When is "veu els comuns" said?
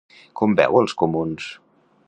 0.61-1.51